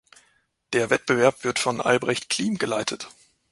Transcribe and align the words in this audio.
Der 0.73 0.89
Wettbewerb 0.89 1.43
wird 1.43 1.59
von 1.59 1.79
Albrecht 1.79 2.27
Kliem 2.27 2.57
geleitet. 2.57 3.09